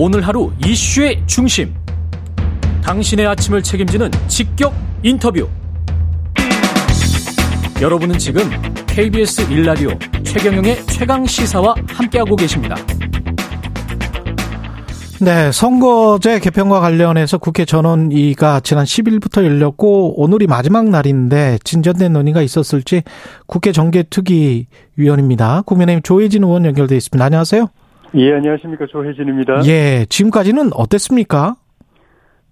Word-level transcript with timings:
오늘 0.00 0.24
하루 0.24 0.52
이슈의 0.64 1.24
중심. 1.26 1.74
당신의 2.84 3.26
아침을 3.26 3.64
책임지는 3.64 4.12
직격 4.28 4.72
인터뷰. 5.02 5.48
여러분은 7.82 8.16
지금 8.16 8.48
KBS 8.86 9.50
일라디오 9.50 9.90
최경영의 10.22 10.86
최강 10.86 11.26
시사와 11.26 11.74
함께하고 11.88 12.36
계십니다. 12.36 12.76
네, 15.20 15.50
선거제 15.50 16.38
개편과 16.38 16.78
관련해서 16.78 17.38
국회 17.38 17.64
전원위가 17.64 18.60
지난 18.60 18.84
10일부터 18.84 19.42
열렸고 19.44 20.22
오늘이 20.22 20.46
마지막 20.46 20.88
날인데 20.88 21.58
진전된 21.64 22.12
논의가 22.12 22.42
있었을지 22.42 23.02
국회 23.48 23.72
정개특위 23.72 24.68
위원입니다. 24.94 25.62
국민의힘 25.62 26.02
조혜진 26.04 26.44
의원 26.44 26.66
연결돼 26.66 26.96
있습니다. 26.96 27.24
안녕하세요. 27.24 27.68
예, 28.14 28.34
안녕하십니까. 28.34 28.86
조혜진입니다. 28.86 29.64
예, 29.66 30.06
지금까지는 30.08 30.70
어땠습니까? 30.74 31.56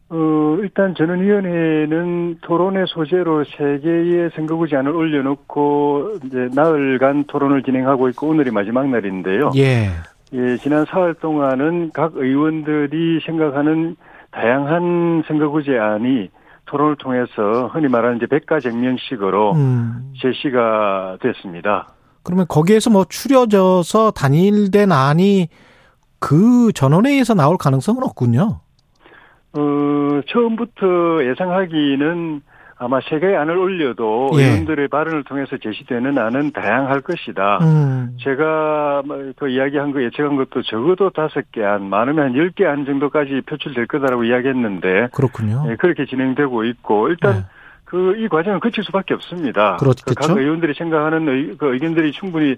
어, 0.09 0.59
일단 0.61 0.95
전원위원회는 0.95 2.39
토론의 2.43 2.85
소재로 2.89 3.45
세 3.45 3.79
개의 3.83 4.31
선거구 4.37 4.69
제안을 4.69 4.93
올려놓고 4.93 6.19
이제 6.25 6.49
나흘간 6.55 7.25
토론을 7.25 7.63
진행하고 7.63 8.09
있고 8.11 8.29
오늘이 8.29 8.51
마지막 8.51 8.89
날인데요. 8.89 9.51
예. 9.57 9.89
예, 10.33 10.57
지난 10.59 10.85
사흘 10.85 11.15
동안은 11.15 11.91
각 11.93 12.13
의원들이 12.15 13.21
생각하는 13.25 13.97
다양한 14.31 15.25
선거구 15.27 15.63
제안이 15.65 16.31
토론을 16.67 16.97
통해서 16.97 17.69
흔히 17.73 17.89
말하는 17.89 18.19
이제 18.19 18.27
백가쟁명식으로 18.27 19.53
음. 19.53 20.13
제시가 20.21 21.19
됐습니다. 21.23 21.89
그러면 22.27 22.45
거기에서 22.49 22.91
뭐 22.91 23.05
추려져서 23.09 24.11
단일된 24.11 24.91
안이 24.91 25.49
그 26.19 26.73
전원회의에서 26.75 27.35
나올 27.35 27.57
가능성은 27.57 28.03
없군요. 28.03 28.61
어, 29.53 30.21
처음부터 30.29 31.25
예상하기는 31.25 32.43
아마 32.79 32.99
세 33.09 33.19
개의 33.21 33.37
안을 33.39 33.57
올려도 33.57 34.33
예. 34.35 34.43
의원들의 34.45 34.89
발언을 34.89 35.25
통해서 35.25 35.57
제시되는 35.57 36.19
안은 36.19 36.51
다양할 36.53 37.01
것이다. 37.01 37.59
음. 37.63 38.17
제가 38.21 39.03
뭐그 39.07 39.49
이야기한 39.49 39.93
거 39.93 40.03
예측한 40.03 40.37
것도 40.37 40.63
적어도 40.63 41.09
다섯 41.11 41.51
개 41.53 41.65
안, 41.65 41.89
많으면 41.89 42.25
한 42.27 42.35
열 42.35 42.51
개 42.51 42.67
안 42.67 42.85
정도까지 42.85 43.43
표출될 43.47 43.87
거다라고 43.87 44.25
이야기했는데 44.25 45.09
그렇군요. 45.13 45.65
예, 45.71 45.77
그렇게 45.77 46.05
진행되고 46.05 46.65
있고 46.65 47.09
일단 47.09 47.33
네. 47.37 47.45
그 47.87 48.15
이 48.19 48.29
과정은 48.29 48.61
거칠 48.61 48.85
수밖에 48.85 49.15
없습니다. 49.15 49.77
그렇겠죠. 49.79 50.05
그각 50.15 50.37
의원들이 50.37 50.75
생각하는 50.75 51.29
의, 51.29 51.57
그 51.57 51.73
의견들이 51.73 52.13
충분히 52.13 52.57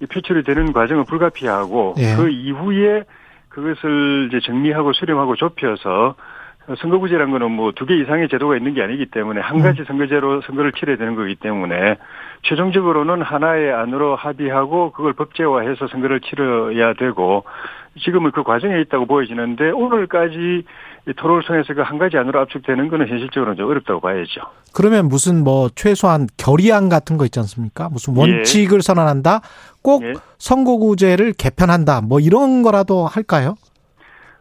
이 0.00 0.06
표출이 0.06 0.42
되는 0.42 0.72
과정은 0.72 1.04
불가피하고 1.04 1.94
예. 1.98 2.16
그 2.16 2.28
이후에 2.30 3.04
그것을 3.50 4.28
이제 4.28 4.40
정리하고 4.40 4.92
수렴하고 4.92 5.36
좁혀서 5.36 6.14
선거구제란 6.78 7.30
거는 7.32 7.50
뭐 7.50 7.72
두 7.72 7.84
개 7.84 7.96
이상의 7.96 8.28
제도가 8.28 8.56
있는 8.56 8.74
게 8.74 8.82
아니기 8.82 9.06
때문에 9.06 9.40
한 9.40 9.60
가지 9.60 9.82
선거제로 9.84 10.40
선거를 10.42 10.72
치러야 10.72 10.96
되는 10.96 11.16
거기 11.16 11.34
때문에 11.34 11.96
최종적으로는 12.42 13.22
하나의 13.22 13.72
안으로 13.72 14.14
합의하고 14.16 14.92
그걸 14.92 15.12
법제화해서 15.14 15.88
선거를 15.88 16.20
치러야 16.20 16.94
되고 16.94 17.44
지금은 17.98 18.30
그 18.30 18.44
과정에 18.44 18.80
있다고 18.82 19.06
보여지는데 19.06 19.70
오늘까지 19.70 20.36
이 20.38 20.64
토론을 21.16 21.42
통해서 21.44 21.74
그 21.74 21.82
한 21.82 21.98
가지 21.98 22.16
안으로 22.16 22.40
압축되는 22.40 22.88
거는 22.88 23.08
현실적으로 23.08 23.54
좀 23.56 23.68
어렵다고 23.68 24.00
봐야죠. 24.00 24.42
그러면 24.72 25.08
무슨 25.08 25.42
뭐 25.42 25.68
최소한 25.74 26.28
결의안 26.36 26.88
같은 26.88 27.16
거 27.16 27.24
있지 27.24 27.38
않습니까? 27.40 27.88
무슨 27.88 28.16
원칙을 28.16 28.80
선언한다? 28.82 29.40
꼭 29.82 30.04
예. 30.04 30.12
선거구제를 30.38 31.32
개편한다. 31.32 32.00
뭐 32.02 32.20
이런 32.20 32.62
거라도 32.62 33.06
할까요? 33.06 33.56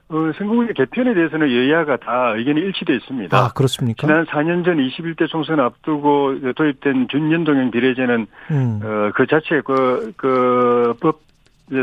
어, 0.10 0.32
선거구제 0.38 0.74
개편에 0.74 1.14
대해서는 1.14 1.50
여야가 1.52 1.98
다 1.98 2.34
의견이 2.36 2.62
일치돼 2.62 2.96
있습니다. 2.96 3.38
아, 3.38 3.52
그렇습니까? 3.54 4.06
지난 4.08 4.26
4년 4.26 4.66
전 4.66 4.78
21대 4.78 5.28
총선 5.30 5.60
앞두고 5.60 6.54
도입된 6.56 7.08
준연동형 7.10 7.72
비례제는 7.72 8.28
음. 8.52 8.80
어, 8.83 9.12
그 9.16 9.28
자체 9.28 9.62
그, 9.64 10.12
그, 10.17 10.95
법, 11.00 11.20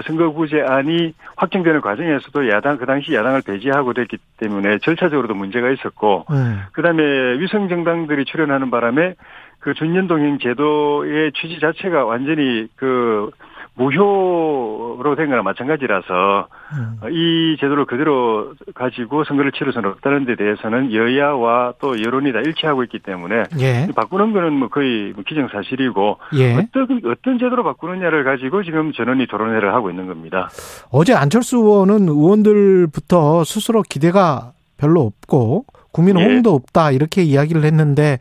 선거구제안이 0.07 1.15
확정되는 1.37 1.81
과정에서도 1.81 2.49
야당, 2.51 2.77
그 2.77 2.87
당시 2.87 3.15
야당을 3.15 3.43
배제하고 3.47 3.93
됐기 3.93 4.19
때문에 4.39 4.79
절차적으로도 4.79 5.35
문제가 5.35 5.71
있었고, 5.71 6.27
음. 6.31 6.63
그 6.73 6.83
다음에 6.83 7.03
위성 7.39 7.69
정당들이 7.69 8.25
출연하는 8.25 8.71
바람에 8.71 9.15
그 9.61 9.75
준연동형 9.75 10.39
제도의 10.39 11.33
취지 11.33 11.59
자체가 11.61 12.05
완전히 12.05 12.69
그 12.77 13.31
무효로 13.76 15.14
된 15.16 15.28
거나 15.28 15.42
마찬가지라서 15.42 16.48
음. 16.72 16.98
어, 17.03 17.09
이 17.10 17.56
제도를 17.60 17.84
그대로 17.84 18.54
가지고 18.75 19.25
선거를 19.25 19.53
치를 19.53 19.72
수는 19.72 19.91
없다는 19.91 20.25
데 20.25 20.34
대해서는 20.34 20.92
여야와 20.92 21.75
또 21.81 22.00
여론이 22.03 22.32
다 22.32 22.41
일치하고 22.41 22.82
있기 22.84 23.00
때문에 23.00 23.44
예. 23.60 23.87
바꾸는 23.94 24.32
거는 24.32 24.54
뭐 24.54 24.69
거의 24.69 25.12
뭐 25.14 25.22
기정사실이고 25.26 26.19
예. 26.37 26.54
어떤 26.54 27.00
어떤 27.04 27.38
제도로 27.38 27.64
바꾸느냐를 27.64 28.25
가지고 28.25 28.62
지금 28.64 28.92
전원이 28.92 29.26
토론회를 29.26 29.75
하고 29.75 29.91
있는 29.91 30.06
겁니다. 30.06 30.48
어제 30.91 31.12
안철수 31.12 31.58
의원은 31.58 32.08
의원들부터 32.08 33.44
스스로 33.44 33.82
기대가 33.82 34.53
별로 34.78 35.03
없고 35.03 35.66
국민 35.93 36.19
예. 36.19 36.25
호응도 36.25 36.54
없다 36.54 36.93
이렇게 36.93 37.22
이야기를 37.22 37.64
했는데 37.64 38.19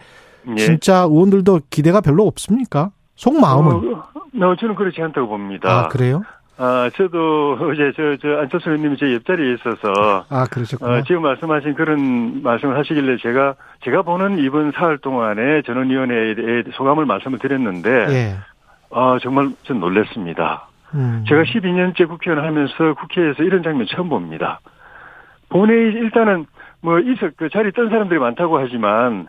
예. 0.49 0.55
진짜 0.55 0.99
의원들도 0.99 1.61
기대가 1.69 2.01
별로 2.01 2.27
없습니까? 2.27 2.91
속마음은 3.15 3.93
어, 3.93 4.03
어, 4.45 4.55
저는 4.55 4.75
그렇지 4.75 5.01
않다고 5.01 5.27
봅니다. 5.27 5.69
아 5.69 5.87
그래요? 5.87 6.23
아, 6.57 6.89
저도 6.95 7.57
어제 7.71 7.91
저, 7.95 8.15
저 8.21 8.39
안철수 8.39 8.69
의원님이 8.69 8.97
제 8.97 9.13
옆자리에 9.13 9.53
있어서 9.55 10.25
아 10.29 10.45
그러셨구나. 10.45 10.91
어, 10.97 11.03
지금 11.03 11.21
말씀하신 11.23 11.75
그런 11.75 12.43
말씀을 12.43 12.77
하시길래 12.77 13.17
제가 13.17 13.55
제가 13.83 14.03
보는 14.03 14.39
이번 14.39 14.71
사흘 14.71 14.97
동안에 14.97 15.63
전원위원회에 15.63 16.63
소감을 16.73 17.05
말씀을 17.05 17.39
드렸는데 17.39 17.89
예. 18.09 18.35
아 18.91 19.17
정말 19.21 19.49
좀 19.63 19.79
놀랐습니다. 19.79 20.67
음. 20.93 21.25
제가 21.27 21.43
12년째 21.43 22.07
국회의원 22.07 22.45
하면서 22.45 22.93
국회에서 22.93 23.43
이런 23.43 23.63
장면 23.63 23.85
처음 23.89 24.07
봅니다. 24.09 24.59
본회의 25.49 25.93
일단은 25.93 26.45
뭐 26.81 26.99
있어 26.99 27.29
그 27.35 27.49
자리 27.49 27.71
뜬 27.71 27.89
사람들이 27.89 28.19
많다고 28.19 28.59
하지만 28.59 29.27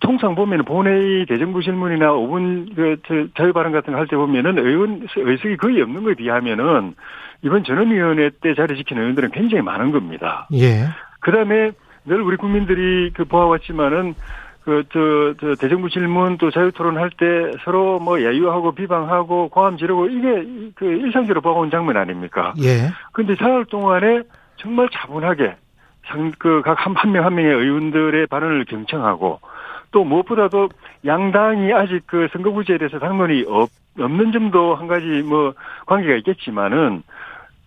통상 0.00 0.34
보면 0.34 0.64
본회의 0.64 1.26
대정부 1.26 1.62
질문이나 1.62 2.12
5분 2.12 2.74
그 2.76 2.96
저- 3.06 3.26
자유 3.36 3.52
발언 3.52 3.72
같은 3.72 3.92
거 3.92 3.98
할 3.98 4.06
때 4.06 4.16
보면은 4.16 4.58
의원 4.58 5.06
의석이 5.16 5.56
거의 5.56 5.82
없는 5.82 6.04
거에 6.04 6.14
비하면은 6.14 6.94
이번 7.42 7.64
전원위원회 7.64 8.30
때 8.40 8.54
자리 8.54 8.76
지키는 8.76 9.02
의원들은 9.02 9.30
굉장히 9.32 9.62
많은 9.62 9.90
겁니다. 9.92 10.46
예. 10.54 10.86
그다음에 11.20 11.72
늘 12.04 12.20
우리 12.22 12.36
국민들이 12.36 13.10
그 13.12 13.24
보아왔지만은 13.24 14.14
그저 14.64 15.34
저 15.40 15.54
대정부 15.54 15.88
질문 15.88 16.36
또 16.38 16.50
자유 16.50 16.70
토론할 16.72 17.10
때 17.10 17.52
서로 17.64 17.98
뭐 17.98 18.22
야유하고 18.22 18.72
비방하고 18.72 19.48
고함 19.48 19.76
지르고 19.78 20.06
이게 20.08 20.46
그 20.74 20.84
일상적으로 20.84 21.40
보아온 21.40 21.70
장면 21.70 21.96
아닙니까? 21.96 22.54
예. 22.62 22.90
근데 23.12 23.34
사흘 23.36 23.64
동안에 23.64 24.22
정말 24.56 24.88
차분하게 24.92 25.56
그각 26.38 26.84
한 26.86 26.94
한명한 26.96 27.34
명의 27.34 27.52
의원들의 27.52 28.26
발언을 28.28 28.64
경청하고 28.64 29.40
또 29.90 30.04
무엇보다도 30.04 30.68
양당이 31.06 31.72
아직 31.72 32.02
그 32.06 32.28
선거구제에 32.32 32.78
대해서 32.78 32.98
당론이 32.98 33.44
없, 33.48 33.70
없는 33.98 34.32
점도 34.32 34.74
한 34.74 34.86
가지 34.86 35.06
뭐 35.22 35.54
관계가 35.86 36.16
있겠지만은 36.16 37.02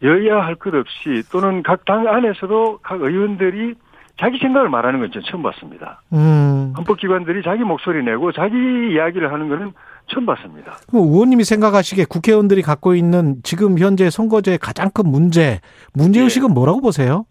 여야 0.03 0.41
할 0.45 0.55
것 0.55 0.73
없이 0.73 1.23
또는 1.31 1.63
각 1.63 1.85
당 1.85 2.07
안에서도 2.07 2.79
각 2.81 3.01
의원들이 3.01 3.75
자기 4.19 4.37
생각을 4.39 4.69
말하는 4.69 4.99
건 4.99 5.11
전 5.11 5.23
처음 5.25 5.41
봤습니다. 5.43 6.01
음. 6.13 6.73
헌법기관들이 6.77 7.41
자기 7.43 7.63
목소리 7.63 8.03
내고 8.03 8.31
자기 8.31 8.55
이야기를 8.93 9.31
하는 9.33 9.49
거는 9.49 9.73
처음 10.07 10.25
봤습니다. 10.25 10.77
그럼 10.89 11.07
의원님이 11.07 11.43
생각하시기에 11.43 12.05
국회의원들이 12.05 12.61
갖고 12.61 12.93
있는 12.95 13.37
지금 13.43 13.77
현재 13.79 14.09
선거제의 14.09 14.57
가장 14.59 14.89
큰 14.93 15.09
문제, 15.09 15.59
문제의식은 15.93 16.49
예. 16.49 16.53
뭐라고 16.53 16.81
보세요? 16.81 17.25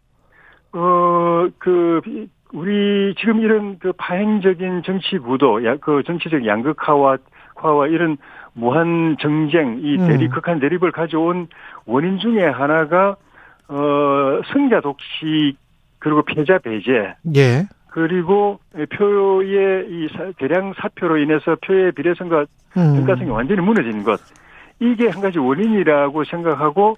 어, 0.73 1.47
그, 1.59 2.01
우리 2.53 3.15
지금 3.19 3.41
이런 3.41 3.79
그 3.79 3.93
파행적인 3.97 4.83
정치 4.85 5.19
구도, 5.19 5.65
야, 5.65 5.77
그 5.81 6.03
정치적 6.05 6.47
양극화와, 6.47 7.19
화와 7.57 7.87
이런 7.89 8.17
무한 8.55 9.17
정쟁, 9.21 9.79
이 9.83 9.97
음. 9.99 10.07
대립, 10.09 10.33
극한 10.33 10.59
대립을 10.59 10.91
가져온 10.91 11.49
원인 11.87 12.19
중에 12.19 12.45
하나가, 12.45 13.17
어, 13.69 14.41
승자 14.53 14.81
독식, 14.81 15.57
그리고 15.99 16.23
패자 16.23 16.59
배제, 16.59 17.15
예. 17.37 17.67
그리고 17.91 18.59
표의 18.97 19.87
이 19.91 20.09
사- 20.17 20.33
대량 20.39 20.73
사표로 20.75 21.19
인해서 21.19 21.57
표의 21.61 21.93
비례성과 21.93 22.47
음. 22.77 22.95
평가성이 22.97 23.31
완전히 23.31 23.61
무너진 23.61 24.03
것. 24.05 24.21
이게 24.79 25.09
한 25.09 25.21
가지 25.21 25.39
원인이라고 25.39 26.25
생각하고 26.25 26.97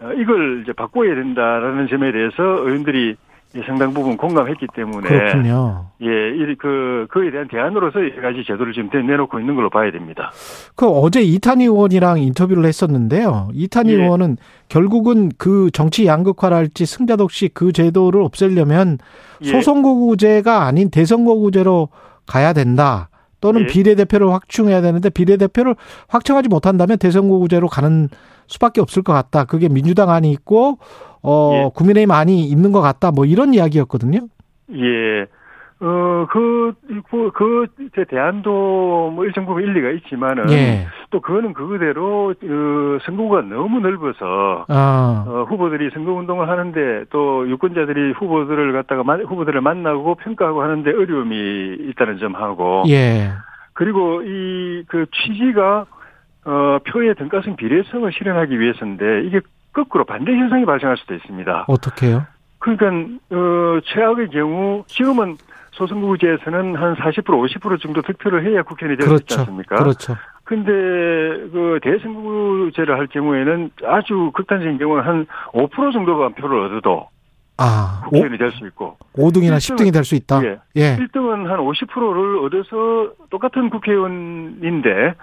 어, 0.00 0.12
이걸 0.14 0.62
이제 0.62 0.72
바꿔야 0.72 1.14
된다라는 1.14 1.86
점에 1.88 2.12
대해서 2.12 2.42
의원들이 2.42 3.08
예, 3.10 3.31
상당 3.66 3.92
부분 3.92 4.16
공감했기 4.16 4.66
때문에 4.74 5.08
그렇군요. 5.08 5.86
예, 6.00 6.06
이, 6.06 6.56
그 6.58 7.06
그에 7.10 7.30
대한 7.30 7.48
대안으로서 7.48 8.00
여러 8.00 8.22
가지 8.22 8.44
제도를 8.46 8.72
지금 8.72 8.88
내놓고 9.06 9.38
있는 9.38 9.54
걸로 9.54 9.68
봐야 9.68 9.90
됩니다. 9.90 10.32
그 10.74 10.86
어제 10.86 11.20
이탄희 11.20 11.64
의원이랑 11.64 12.20
인터뷰를 12.20 12.64
했었는데요. 12.64 13.50
이탄희 13.52 13.92
예. 13.92 14.02
의원은 14.02 14.38
결국은 14.68 15.30
그 15.36 15.70
정치 15.72 16.06
양극화랄지 16.06 16.86
승자독식 16.86 17.54
그 17.54 17.72
제도를 17.72 18.22
없애려면 18.22 18.98
예. 19.42 19.50
소선거구제가 19.50 20.64
아닌 20.64 20.90
대선거구제로 20.90 21.88
가야 22.26 22.52
된다. 22.52 23.10
또는 23.42 23.62
예. 23.62 23.66
비례대표를 23.66 24.32
확충해야 24.32 24.80
되는데 24.80 25.10
비례대표를 25.10 25.74
확충하지 26.08 26.48
못한다면 26.48 26.96
대선거구제로 26.96 27.68
가는 27.68 28.08
수밖에 28.46 28.80
없을 28.80 29.02
것 29.02 29.12
같다. 29.12 29.44
그게 29.44 29.68
민주당 29.68 30.10
안이 30.10 30.30
있고 30.32 30.78
어 31.22 31.52
예. 31.54 31.70
국민의힘 31.74 32.10
안이 32.10 32.44
있는 32.44 32.72
것 32.72 32.80
같다. 32.80 33.10
뭐 33.10 33.24
이런 33.24 33.54
이야기였거든요. 33.54 34.20
예. 34.74 35.26
어, 35.84 36.26
그, 36.30 36.74
그, 37.10 37.32
그, 37.34 37.66
제 37.96 38.04
대안도 38.04 39.10
뭐 39.16 39.24
일정 39.24 39.46
부분 39.46 39.64
일리가 39.64 39.90
있지만은. 39.90 40.48
예. 40.52 40.86
또 41.10 41.20
그거는 41.20 41.54
그거대로, 41.54 42.32
그, 42.40 42.98
선거구가 43.04 43.42
너무 43.42 43.80
넓어서, 43.80 44.64
아. 44.68 45.24
어, 45.26 45.44
후보들이 45.48 45.90
선거 45.92 46.12
운동을 46.12 46.48
하는데 46.48 47.06
또 47.10 47.48
유권자들이 47.48 48.12
후보들을 48.12 48.72
갖다가, 48.74 49.02
만- 49.02 49.24
후보들을 49.24 49.60
만나고 49.60 50.14
평가하고 50.14 50.62
하는데 50.62 50.88
어려움이 50.88 51.78
있다는 51.90 52.18
점하고. 52.18 52.84
예. 52.88 53.32
그리고 53.72 54.22
이, 54.22 54.84
그 54.86 55.06
취지가, 55.12 55.86
어, 56.44 56.78
표의 56.86 57.14
등가성 57.14 57.56
비례성을 57.56 58.10
실현하기 58.12 58.58
위해서인데 58.58 59.24
이게 59.24 59.40
거꾸로 59.72 60.04
반대 60.04 60.32
현상이 60.32 60.64
발생할 60.64 60.96
수도 60.98 61.14
있습니다. 61.14 61.64
어떻게요? 61.68 62.26
그러니까 62.58 62.86
어 63.30 63.80
최악의 63.84 64.28
경우 64.30 64.84
지금은 64.86 65.36
소선거구제에서는 65.72 66.76
한 66.76 66.94
40% 66.94 67.24
50% 67.24 67.80
정도 67.80 68.02
득표를 68.02 68.44
해야 68.44 68.62
국회의원이 68.62 68.98
될수 68.98 69.14
있지 69.14 69.34
그렇죠. 69.34 69.40
않습니까? 69.40 69.76
그렇죠. 69.76 70.16
근데 70.44 70.70
그 70.70 71.80
대선거구제를 71.82 72.98
할 72.98 73.06
경우에는 73.06 73.70
아주 73.84 74.30
극단적인 74.34 74.78
경우는 74.78 75.04
한 75.04 75.26
5% 75.52 75.92
정도만 75.92 76.34
표를 76.34 76.66
얻어도 76.66 77.08
아, 77.62 78.02
오, 78.06 78.10
국회의원이 78.10 78.38
될 78.38 78.50
수 78.52 78.66
있고 78.66 78.96
5등이나 79.16 79.56
일등은- 79.58 79.76
10등이 79.76 79.92
될 79.92 80.04
수 80.04 80.14
있다. 80.14 80.42
예. 80.44 80.58
예. 80.76 80.96
1등은 80.96 81.46
한 81.46 81.58
50%를 81.60 82.38
얻어서 82.44 83.12
똑같은 83.30 83.70
국회의원인데 83.70 85.14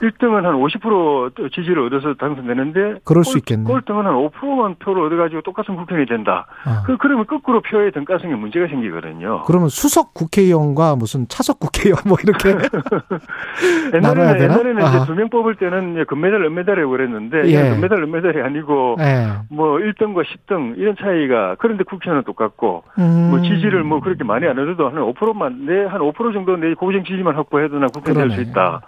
1등은 0.00 0.42
한 0.42 0.54
50% 0.54 1.52
지지를 1.52 1.86
얻어서 1.86 2.14
당선되는데 2.14 3.00
그럴 3.04 3.24
수 3.24 3.32
꼴- 3.32 3.38
있겠네. 3.38 3.64
꼴등은 3.64 4.06
한 4.06 4.14
5%만 4.14 4.74
표를 4.80 5.04
얻어 5.06 5.16
가지고 5.16 5.42
똑같은 5.42 5.76
국회의원이 5.76 6.08
된다. 6.08 6.46
아. 6.64 6.82
그, 6.86 6.96
그러면 6.98 7.26
거꾸로 7.26 7.60
표의 7.62 7.92
등가성에 7.92 8.34
문제가 8.34 8.66
생기거든요. 8.68 9.42
그러면 9.46 9.68
수석 9.68 10.14
국회의원과 10.14 10.96
무슨 10.96 11.26
차석 11.28 11.58
국회의원 11.60 12.02
뭐 12.06 12.16
이렇게 12.22 12.50
옛날에는, 13.94 14.38
되나? 14.38 14.54
옛날에는 14.54 14.82
아하. 14.82 14.96
이제 14.98 15.06
두 15.06 15.14
명 15.14 15.28
뽑을 15.30 15.54
때는 15.56 16.04
금메달, 16.06 16.42
은메달이라고 16.44 16.90
그랬는데, 16.90 17.46
예. 17.48 17.70
금메달, 17.70 18.02
은메달이 18.02 18.40
아니고, 18.42 18.96
예. 19.00 19.28
뭐 19.50 19.78
1등과 19.78 20.24
10등 20.24 20.74
이런 20.76 20.96
차이가, 21.00 21.54
그런 21.56 21.76
데 21.78 21.84
국회는 21.84 22.24
똑같고, 22.24 22.84
음. 22.98 23.30
뭐 23.30 23.40
지지를 23.40 23.82
뭐 23.84 24.00
그렇게 24.00 24.24
많이 24.24 24.46
안 24.46 24.58
얻어도 24.58 24.88
한 24.88 24.96
5%만, 24.96 25.64
내, 25.66 25.84
한 25.86 26.00
5% 26.00 26.32
정도 26.34 26.56
내 26.56 26.74
고정 26.74 27.04
지지만 27.04 27.34
확보해도 27.36 27.78
난 27.78 27.88
국회의원 27.90 28.28
될수 28.28 28.36
그러네. 28.42 28.50
있다. 28.50 28.80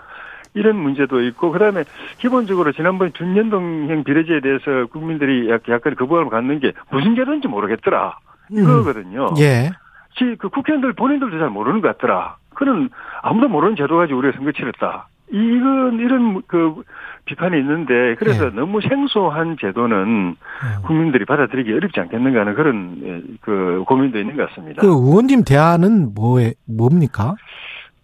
이런 0.55 0.77
문제도 0.77 1.21
있고, 1.23 1.53
그 1.53 1.59
다음에 1.59 1.85
기본적으로 2.19 2.73
지난번 2.73 3.13
준연동형 3.13 4.03
비례제에 4.05 4.41
대해서 4.41 4.87
국민들이 4.93 5.49
약- 5.49 5.63
약간 5.69 5.95
거부감을 5.95 6.29
갖는 6.31 6.59
게 6.61 6.73
무슨 6.91 7.15
제도인지 7.15 7.47
모르겠더라. 7.49 8.19
이거거든요. 8.51 9.29
예. 9.39 9.71
지, 10.17 10.35
그 10.39 10.49
국회의원들 10.49 10.93
본인들도 10.95 11.39
잘 11.39 11.49
모르는 11.51 11.81
것 11.81 11.97
같더라. 11.97 12.37
그는 12.55 12.91
아무도 13.23 13.49
모르는 13.49 13.77
제도 13.77 13.97
가지고 13.97 14.19
우리가 14.19 14.37
선거 14.37 14.51
치렀다. 14.53 15.07
이건 15.33 16.01
이런 16.01 16.43
그 16.47 16.83
비판이 17.25 17.59
있는데 17.59 18.17
그래서 18.19 18.47
예. 18.47 18.51
너무 18.51 18.81
생소한 18.81 19.57
제도는 19.61 20.35
어. 20.37 20.83
국민들이 20.87 21.25
받아들이기 21.25 21.73
어렵지 21.73 22.01
않겠는가 22.01 22.41
하는 22.41 22.55
그런 22.55 22.97
예, 23.05 23.23
그 23.41 23.85
고민도 23.87 24.19
있는 24.19 24.37
것 24.37 24.49
같습니다. 24.49 24.81
그 24.81 24.89
의원님 24.89 25.45
대안은 25.45 26.15
뭐에 26.15 26.55
뭡니까? 26.67 27.35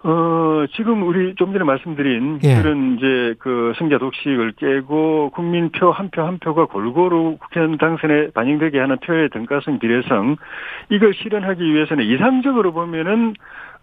어, 0.04 0.64
지금 0.76 1.02
우리 1.08 1.34
좀 1.34 1.52
전에 1.52 1.64
말씀드린 1.64 2.38
예. 2.44 2.62
그런 2.62 2.96
이제 2.96 3.34
그 3.40 3.72
승자 3.76 3.98
독식을 3.98 4.52
깨고 4.52 5.30
국민 5.34 5.70
표 5.72 5.90
한 5.90 6.10
표 6.12 6.22
한 6.24 6.38
표가 6.38 6.66
골고루 6.66 7.38
국회의원 7.40 7.76
당선에 7.76 8.28
반영되게 8.32 8.78
하는 8.78 8.98
표의 8.98 9.30
등가성 9.30 9.80
비례성 9.80 10.36
이걸 10.90 11.12
실현하기 11.14 11.60
위해서는 11.74 12.04
이상적으로 12.04 12.72
보면은 12.72 13.34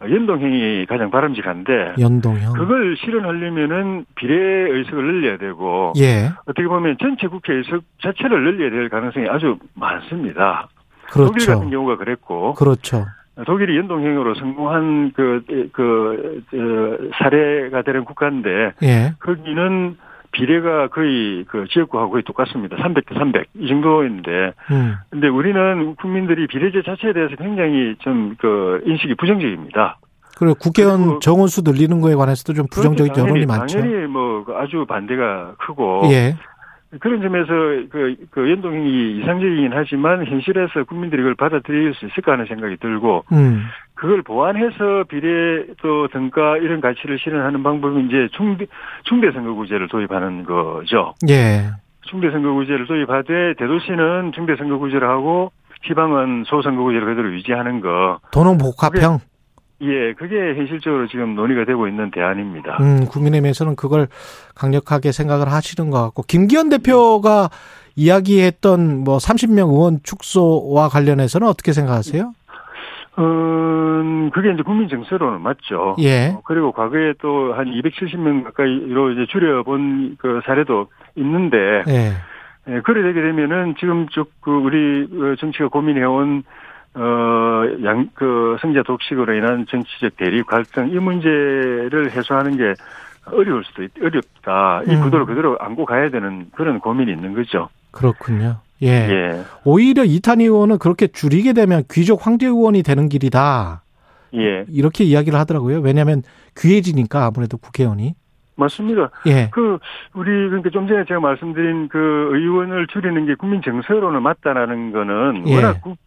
연동형이 0.01 0.85
가장 0.87 1.09
바람직한데 1.11 1.95
연동형. 1.99 2.53
그걸 2.53 2.95
실현하려면은 2.97 4.05
비례 4.15 4.35
의석을 4.35 5.03
늘려야 5.03 5.37
되고 5.37 5.93
예. 5.97 6.29
어떻게 6.45 6.67
보면 6.67 6.97
전체 6.99 7.27
국회 7.27 7.53
의석 7.53 7.83
자체를 8.01 8.43
늘려야 8.43 8.69
될 8.69 8.89
가능성이 8.89 9.27
아주 9.29 9.57
많습니다. 9.75 10.67
독일 11.11 11.31
그렇죠. 11.33 11.53
같은 11.53 11.69
경우가 11.69 11.97
그랬고 11.97 12.53
그렇죠. 12.53 13.05
독일이 13.45 13.77
연동형으로 13.77 14.35
성공한 14.35 15.11
그, 15.15 15.43
그, 15.71 16.43
어, 16.53 17.09
사례가 17.17 17.81
되는 17.81 18.05
국가인데, 18.05 18.73
예. 18.83 19.13
거기는 19.19 19.97
비례가 20.33 20.89
거의 20.89 21.45
그 21.47 21.65
지역구하고 21.71 22.11
거의 22.11 22.23
똑같습니다. 22.23 22.75
300대 22.77 23.17
300. 23.17 23.47
이 23.59 23.67
정도인데, 23.69 24.53
음. 24.71 24.95
근데 25.09 25.27
우리는 25.29 25.95
국민들이 25.95 26.47
비례제 26.47 26.81
자체에 26.85 27.13
대해서 27.13 27.35
굉장히 27.37 27.95
좀 27.99 28.33
그 28.39 28.81
인식이 28.85 29.15
부정적입니다. 29.15 29.97
그리고 30.37 30.55
국회의원 30.55 31.19
정원수 31.21 31.61
늘리는 31.63 32.01
거에 32.01 32.15
관해서도 32.15 32.53
좀 32.53 32.65
부정적인 32.71 33.13
그렇죠. 33.13 33.21
여론이 33.21 33.45
당연히, 33.45 33.59
많죠. 33.59 33.79
당연히 33.79 34.07
뭐 34.07 34.45
아주 34.57 34.85
반대가 34.87 35.53
크고, 35.59 36.01
예. 36.11 36.35
그런 36.99 37.21
점에서 37.21 37.47
그, 37.89 38.15
그 38.31 38.49
연동형이 38.51 39.19
이상적이긴 39.19 39.71
하지만 39.73 40.25
현실에서 40.25 40.83
국민들이 40.83 41.21
그걸 41.21 41.35
받아들일 41.35 41.93
수 41.95 42.05
있을까 42.05 42.33
하는 42.33 42.45
생각이 42.45 42.77
들고, 42.77 43.25
음. 43.31 43.63
그걸 43.95 44.21
보완해서 44.21 45.05
비례 45.07 45.65
또 45.81 46.07
등가 46.09 46.57
이런 46.57 46.81
가치를 46.81 47.19
실현하는 47.19 47.63
방법이 47.63 48.05
이제 48.05 48.27
중대 48.35 48.65
중대 49.03 49.31
선거구제를 49.31 49.87
도입하는 49.87 50.43
거죠. 50.43 51.13
예. 51.29 51.71
중대 52.01 52.29
선거구제를 52.31 52.85
도입하되 52.85 53.53
대도시는 53.57 54.33
중대 54.33 54.55
선거구제를 54.57 55.07
하고 55.07 55.51
지방은 55.87 56.43
소선거구제를 56.45 57.07
그대로 57.07 57.33
유지하는 57.33 57.81
거. 57.81 58.19
도농 58.31 58.57
복합형. 58.57 59.19
예, 59.81 60.13
그게 60.13 60.35
현실적으로 60.55 61.07
지금 61.07 61.35
논의가 61.35 61.65
되고 61.65 61.87
있는 61.87 62.09
대안입니다. 62.11 62.77
음, 62.79 63.05
국민의힘에서는 63.05 63.75
그걸 63.75 64.07
강력하게 64.55 65.11
생각을 65.11 65.51
하시는 65.51 65.89
것 65.89 66.01
같고 66.03 66.23
김기현 66.23 66.69
대표가 66.69 67.49
이야기했던 67.95 69.03
뭐 69.03 69.17
30명 69.17 69.69
의원 69.73 69.99
축소와 70.03 70.87
관련해서는 70.89 71.47
어떻게 71.47 71.73
생각하세요? 71.73 72.33
음, 73.19 74.31
그게 74.33 74.51
이제 74.51 74.63
국민 74.63 74.87
정서로는 74.89 75.41
맞죠. 75.41 75.95
예. 75.99 76.29
어, 76.35 76.41
그리고 76.45 76.71
과거에 76.71 77.13
또 77.21 77.53
한 77.53 77.65
270명 77.65 78.43
가까이로 78.45 79.11
이제 79.11 79.25
줄여본 79.29 80.15
그 80.17 80.41
사례도 80.45 80.87
있는데, 81.17 81.57
예. 81.87 82.13
예, 82.69 82.81
그래 82.81 83.03
되게 83.03 83.21
되면은 83.21 83.75
지금 83.79 84.07
쭉 84.09 84.31
그 84.41 84.49
우리 84.51 85.03
어, 85.03 85.35
정치가 85.35 85.67
고민해온 85.67 86.43
어 86.95 87.43
양 87.83 88.09
그 88.13 88.57
성자 88.61 88.83
독식으로 88.83 89.33
인한 89.33 89.65
정치적 89.69 90.17
대립 90.17 90.45
갈등 90.47 90.89
이 90.89 90.99
문제를 90.99 92.11
해소하는 92.11 92.57
게 92.57 92.73
어려울 93.25 93.63
수도 93.63 93.83
있, 93.83 93.91
어렵다. 94.01 94.81
이 94.85 94.95
음. 94.95 95.01
구도를 95.01 95.25
그대로 95.25 95.57
안고 95.59 95.85
가야 95.85 96.09
되는 96.09 96.47
그런 96.55 96.79
고민이 96.79 97.11
있는 97.11 97.33
거죠. 97.33 97.69
그렇군요. 97.91 98.57
예. 98.81 98.87
예. 98.87 99.43
오히려 99.63 100.03
이탄희 100.03 100.43
의원은 100.43 100.77
그렇게 100.77 101.07
줄이게 101.07 101.53
되면 101.53 101.83
귀족 101.89 102.25
황제 102.27 102.47
의원이 102.47 102.83
되는 102.83 103.07
길이다. 103.07 103.83
예. 104.35 104.65
이렇게 104.67 105.03
이야기를 105.05 105.39
하더라고요. 105.39 105.79
왜냐하면 105.79 106.21
귀해지니까 106.57 107.25
아무래도 107.25 107.57
국회의원이. 107.57 108.13
맞습니다. 108.55 109.09
예. 109.27 109.49
그 109.51 109.79
우리 110.13 110.29
그러니까 110.29 110.69
좀 110.69 110.87
전에 110.87 111.05
제가 111.07 111.19
말씀드린 111.21 111.87
그 111.87 112.29
의원을 112.33 112.87
줄이는 112.87 113.25
게 113.25 113.35
국민 113.35 113.61
정서로는 113.61 114.21
맞다라는 114.21 114.91
거는 114.91 115.47
예. 115.47 115.55
워낙 115.55 115.81
국, 115.81 115.97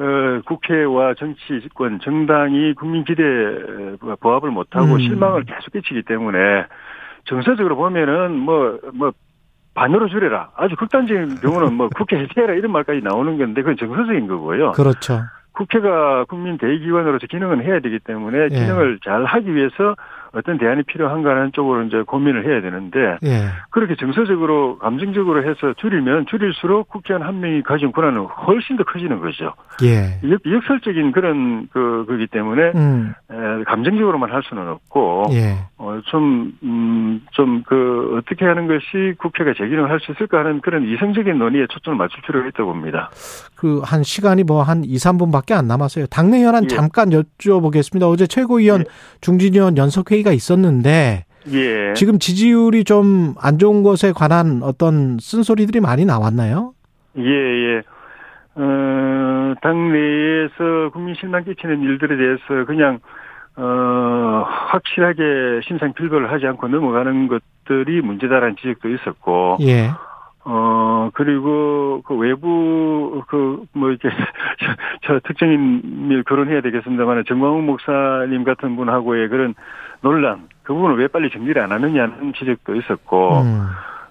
어, 0.00 0.40
국회와 0.46 1.12
정치권 1.14 2.00
정당이 2.00 2.72
국민 2.74 3.04
기대에 3.04 3.96
부합을 4.20 4.50
못하고 4.50 4.94
음. 4.94 4.98
실망을 4.98 5.44
계속 5.44 5.72
끼치기 5.72 6.04
때문에 6.04 6.38
정서적으로 7.26 7.76
보면은 7.76 8.38
뭐뭐 8.38 9.12
반으로 9.74 10.08
줄여라. 10.08 10.52
아주 10.56 10.74
극단적인 10.76 11.40
경우는 11.40 11.74
뭐 11.74 11.88
국회 11.94 12.18
해체해라 12.18 12.54
이런 12.54 12.72
말까지 12.72 13.02
나오는 13.02 13.36
건데 13.36 13.60
그건 13.60 13.76
정서적인 13.76 14.26
거고요. 14.26 14.72
그렇죠. 14.72 15.20
국회가 15.52 16.24
국민 16.24 16.56
대의기관으로서 16.56 17.26
기능은 17.26 17.62
해야 17.62 17.80
되기 17.80 17.98
때문에 17.98 18.44
예. 18.44 18.48
기능을 18.48 19.00
잘 19.04 19.26
하기 19.26 19.54
위해서 19.54 19.96
어떤 20.32 20.58
대안이 20.58 20.84
필요한가 20.84 21.30
하는 21.30 21.50
쪽으로 21.52 21.82
이제 21.84 22.02
고민을 22.02 22.46
해야 22.46 22.60
되는데 22.60 23.18
예. 23.24 23.48
그렇게 23.70 23.96
정서적으로 23.96 24.78
감정적으로 24.78 25.42
해서 25.48 25.74
줄이면 25.78 26.26
줄일수록 26.26 26.88
국회의원 26.88 27.26
한 27.26 27.40
명이 27.40 27.62
가진 27.62 27.92
권한은 27.92 28.24
훨씬 28.26 28.76
더 28.76 28.84
커지는 28.84 29.20
거죠. 29.20 29.54
예. 29.82 30.20
역, 30.30 30.40
역설적인 30.46 31.12
그런 31.12 31.68
그 31.72 32.04
거기 32.08 32.26
때문에 32.26 32.72
음. 32.74 33.12
에, 33.30 33.64
감정적으로만 33.64 34.30
할 34.32 34.42
수는 34.44 34.68
없고 34.68 35.26
예. 35.32 35.56
어, 35.78 35.98
좀, 36.06 36.52
음, 36.62 37.22
좀, 37.32 37.62
그, 37.66 38.18
어떻게 38.18 38.44
하는 38.44 38.66
것이 38.66 39.14
국회가 39.18 39.54
제기능을 39.54 39.90
할수 39.90 40.12
있을까 40.12 40.40
하는 40.40 40.60
그런 40.60 40.86
이성적인 40.86 41.38
논의에 41.38 41.66
초점을 41.70 41.96
맞출 41.96 42.20
필요가 42.22 42.48
있다고 42.48 42.72
봅니다. 42.72 43.10
그 43.56 43.80
한 43.82 44.02
시간이 44.02 44.44
뭐 44.44 44.62
한 44.62 44.84
2, 44.84 44.94
3분밖에 44.96 45.52
안 45.52 45.66
남았어요. 45.66 46.06
당내 46.06 46.42
현안 46.42 46.64
예. 46.64 46.68
잠깐 46.68 47.10
여쭤보겠습니다. 47.10 48.10
어제 48.10 48.26
최고위원 48.26 48.80
예. 48.80 48.84
중진위원 49.20 49.76
연석회의 49.76 50.19
가 50.22 50.32
있었는데 50.32 51.24
예. 51.52 51.94
지금 51.94 52.18
지지율이 52.18 52.84
좀 52.84 53.34
안 53.40 53.58
좋은 53.58 53.82
것에 53.82 54.12
관한 54.12 54.60
어떤 54.62 55.18
쓴소리들이 55.20 55.80
많이 55.80 56.04
나왔나요? 56.04 56.72
예, 57.16 57.22
예. 57.24 57.82
어, 58.54 59.54
당내에서 59.62 60.90
국민 60.92 61.14
실망 61.14 61.44
끼치는 61.44 61.80
일들에 61.82 62.16
대해서 62.16 62.66
그냥, 62.66 62.98
어, 63.56 64.44
확실하게 64.70 65.60
심상 65.66 65.92
필거를 65.94 66.30
하지 66.30 66.46
않고 66.46 66.68
넘어가는 66.68 67.28
것들이 67.28 68.00
문제다라는 68.02 68.56
지적도 68.56 68.88
있었고, 68.90 69.58
예. 69.62 69.90
어, 70.52 71.10
그리고 71.14 72.02
그 72.04 72.16
외부, 72.16 73.22
그, 73.28 73.62
뭐, 73.72 73.90
이렇게, 73.90 74.08
저, 74.58 74.74
저 75.14 75.20
특정인을 75.20 76.24
거론해야 76.24 76.60
되겠습니다만, 76.60 77.22
정광훈 77.24 77.66
목사님 77.66 78.42
같은 78.42 78.74
분하고의 78.74 79.28
그런 79.28 79.54
논란, 80.00 80.48
그 80.64 80.74
부분을 80.74 80.98
왜 80.98 81.06
빨리 81.06 81.30
정리를 81.30 81.62
안 81.62 81.70
하느냐는 81.70 82.32
지적도 82.36 82.74
있었고, 82.74 83.42
음. 83.42 83.66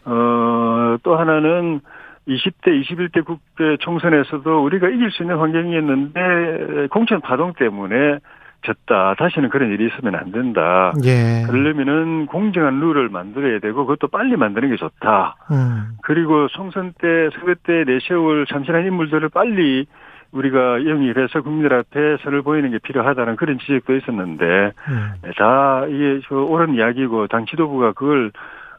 어, 0.06 0.98
또 1.04 1.18
하나는 1.18 1.82
20대, 2.26 2.68
21대 2.68 3.26
국회 3.26 3.76
총선에서도 3.82 4.64
우리가 4.64 4.88
이길 4.88 5.12
수 5.12 5.24
있는 5.24 5.40
환경이었는데, 5.40 6.88
공천 6.90 7.20
파동 7.20 7.52
때문에 7.52 8.20
졌다. 8.62 9.16
다시는 9.16 9.50
그런 9.50 9.72
일이 9.72 9.88
있으면 9.88 10.16
안 10.16 10.32
된다. 10.32 10.94
예. 11.04 11.44
그러려면은 11.48 12.26
공정한 12.26 12.80
룰을 12.80 13.10
만들어야 13.10 13.60
되고, 13.60 13.86
그것도 13.86 14.08
빨리 14.10 14.36
만드는 14.36 14.70
게 14.70 14.76
좋다. 14.76 15.36
음. 15.52 15.98
그리고 16.02 16.48
총선 16.50 16.94
때, 17.00 17.30
선거 17.34 17.56
때 17.64 17.84
내세울 17.86 18.46
참신한 18.48 18.86
인물들을 18.86 19.30
빨리 19.30 19.88
우리가 20.32 20.86
영입해서 20.86 21.42
국민들 21.42 21.74
앞에 21.74 22.18
선을 22.24 22.44
보이는 22.44 22.70
게 22.72 22.80
필요하다는 22.80 23.36
그런 23.36 23.58
지적도 23.60 23.96
있었는데, 23.96 24.46
음. 24.46 25.12
자, 25.38 25.86
이게 25.90 26.20
저 26.28 26.36
옳은 26.36 26.76
이야기고 26.76 27.28
당 27.28 27.46
지도부가 27.46 27.94
그걸 27.94 28.32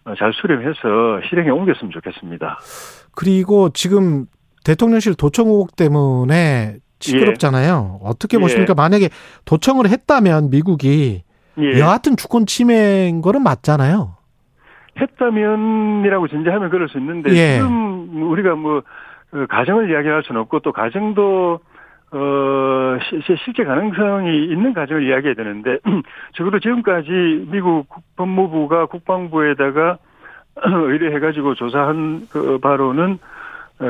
어, 0.04 0.14
잘 0.16 0.32
수렴해서 0.32 1.20
실행에 1.28 1.50
옮겼으면 1.50 1.90
좋겠습니다. 1.92 2.58
그리고 3.14 3.70
지금 3.70 4.26
대통령실 4.64 5.14
도청 5.14 5.48
의혹 5.48 5.76
때문에 5.76 6.76
시끄럽잖아요. 7.00 8.00
어떻게 8.02 8.36
예. 8.36 8.40
보십니까? 8.40 8.74
만약에 8.74 9.08
도청을 9.44 9.88
했다면 9.88 10.50
미국이 10.50 11.22
예. 11.58 11.78
여하튼 11.80 12.16
주권 12.16 12.46
침해인 12.46 13.20
거는 13.22 13.42
맞잖아요. 13.42 14.14
했다면이라고 15.00 16.28
전제하면 16.28 16.70
그럴 16.70 16.88
수 16.88 16.98
있는데 16.98 17.30
예. 17.32 17.56
지금 17.56 18.30
우리가 18.30 18.54
뭐 18.54 18.82
어, 19.32 19.46
가정을 19.48 19.90
이야기할 19.90 20.22
수는 20.24 20.40
없고 20.42 20.60
또 20.60 20.72
가정도 20.72 21.60
어 22.12 22.98
시- 23.24 23.36
실제 23.44 23.62
가능성이 23.64 24.46
있는 24.46 24.72
가정을 24.72 25.06
이야기해야 25.08 25.34
되는데 25.34 25.78
적어도 26.34 26.58
지금까지 26.58 27.46
미국 27.50 27.86
법무부가 28.16 28.86
국방부에다가 28.86 29.98
의뢰해가지고 30.64 31.54
조사한 31.54 32.26
그 32.30 32.58
바로는 32.58 33.12
어, 33.12 33.18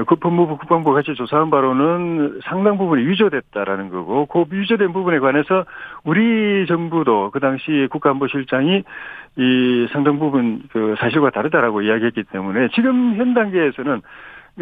그 0.06 0.14
법무부 0.14 0.56
국방부 0.56 0.92
같이 0.92 1.14
조사한 1.14 1.50
바로는 1.50 2.40
상당 2.44 2.78
부분이 2.78 3.04
위조됐다라는 3.08 3.88
거고 3.88 4.26
그 4.26 4.44
위조된 4.48 4.92
부분에 4.92 5.18
관해서 5.18 5.64
우리 6.04 6.64
정부도 6.68 7.30
그 7.32 7.40
당시 7.40 7.88
국가안보실장이 7.90 8.84
이 9.36 9.86
상당 9.90 10.20
부분 10.20 10.62
그 10.72 10.94
사실과 11.00 11.30
다르다라고 11.30 11.82
이야기했기 11.82 12.22
때문에 12.22 12.68
지금 12.72 13.16
현 13.16 13.34
단계에서는 13.34 14.00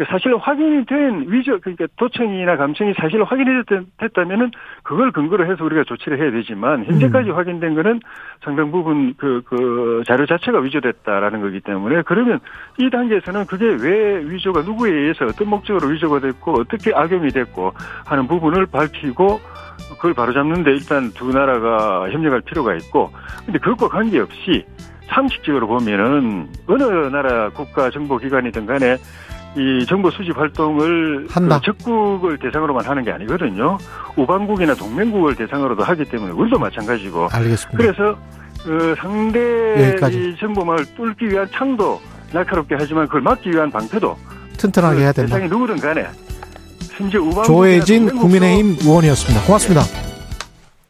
사실 0.05 0.35
확인이 0.37 0.85
된 0.85 1.25
위조 1.27 1.59
그러니까 1.59 1.85
도청이나 1.97 2.55
감청이 2.57 2.93
사실 2.97 3.23
확인이 3.23 3.63
됐- 3.65 3.83
됐다면은 3.97 4.51
그걸 4.83 5.11
근거로 5.11 5.45
해서 5.51 5.63
우리가 5.63 5.83
조치를 5.83 6.19
해야 6.19 6.31
되지만 6.31 6.85
현재까지 6.85 7.29
확인된 7.31 7.75
거는 7.75 7.99
상당 8.43 8.71
부분 8.71 9.13
그, 9.17 9.41
그 9.45 10.03
자료 10.05 10.25
자체가 10.25 10.59
위조됐다라는 10.59 11.41
거기 11.41 11.59
때문에 11.59 12.03
그러면 12.05 12.39
이 12.77 12.89
단계에서는 12.89 13.45
그게 13.47 13.65
왜 13.81 14.23
위조가 14.29 14.61
누구에 14.61 14.91
의해서 14.91 15.25
어떤 15.25 15.49
목적으로 15.49 15.87
위조가 15.91 16.19
됐고 16.19 16.59
어떻게 16.59 16.93
악용이 16.93 17.29
됐고 17.29 17.73
하는 18.05 18.27
부분을 18.27 18.65
밝히고 18.67 19.39
그걸 19.95 20.13
바로잡는데 20.13 20.71
일단 20.71 21.11
두 21.11 21.29
나라가 21.31 22.09
협력할 22.09 22.41
필요가 22.41 22.75
있고 22.75 23.11
근데 23.45 23.59
그것과 23.59 23.89
관계없이 23.89 24.65
상식적으로 25.07 25.67
보면은 25.67 26.47
어느 26.67 26.83
나라 26.83 27.49
국가 27.49 27.89
정보기관이든 27.89 28.65
간에 28.65 28.97
이 29.57 29.85
정보 29.87 30.11
수집 30.11 30.37
활동을 30.37 31.27
한다. 31.29 31.59
그 31.59 31.65
적국을 31.65 32.37
대상으로만 32.37 32.85
하는 32.85 33.03
게 33.03 33.11
아니거든요. 33.11 33.77
우방국이나 34.15 34.75
동맹국을 34.75 35.35
대상으로도 35.35 35.83
하기 35.83 36.05
때문에 36.05 36.31
우리도 36.31 36.59
마찬가지고 36.59 37.29
알겠습니다. 37.31 37.77
그래서 37.77 38.11
어, 38.11 38.95
상대 38.99 39.89
여기까지. 39.89 40.17
이 40.17 40.35
정보망을 40.37 40.85
뚫기 40.95 41.29
위한 41.29 41.47
창도 41.51 41.99
날카롭게 42.31 42.75
하지만 42.77 43.05
그걸 43.07 43.21
막기 43.21 43.49
위한 43.49 43.71
방패도 43.71 44.17
튼튼하게 44.57 44.99
해야 45.01 45.11
된다. 45.11 45.33
대상이 45.35 45.49
누구든 45.49 45.77
간에 45.77 46.07
심지어 46.95 47.21
우방국이나 47.21 47.43
조혜진 47.43 48.15
국민의힘 48.17 48.77
의원이었습니다. 48.81 49.45
고맙습니다. 49.45 50.08